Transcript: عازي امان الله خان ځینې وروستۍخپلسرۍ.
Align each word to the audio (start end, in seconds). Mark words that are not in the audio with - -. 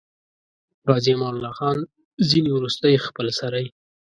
عازي 0.91 1.11
امان 1.15 1.33
الله 1.35 1.51
خان 1.59 1.77
ځینې 2.29 2.49
وروستۍخپلسرۍ. 2.53 3.65